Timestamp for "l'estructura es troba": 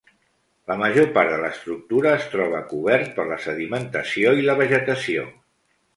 1.41-2.63